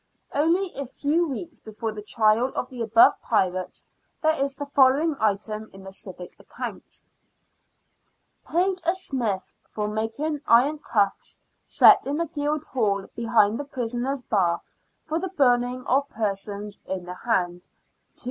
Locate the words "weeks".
1.27-1.59